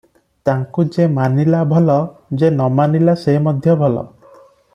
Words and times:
ତାଙ୍କୁ 0.49 0.85
ଯେ 0.95 1.05
ମାନିଲା 1.17 1.59
ଭଲ, 1.73 1.99
ଯେ 2.41 2.49
ନ 2.55 2.71
ମାନିଲା 2.79 3.19
ସେ 3.27 3.37
ମଧ୍ୟ 3.49 3.79
ଭଲ। 3.85 4.07